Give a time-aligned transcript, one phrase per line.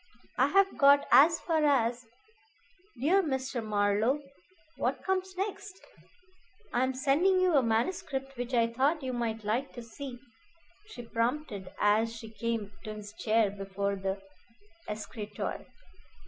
[0.39, 2.07] I have got as far as
[2.99, 3.63] 'Dear Mr.
[3.63, 4.23] Marlowe.'
[4.77, 5.79] What comes next?"
[6.73, 10.17] "I am sending you a manuscript which I thought you might like to see,"
[10.87, 14.19] she prompted as she came to his chair before the
[14.87, 15.67] escritoire.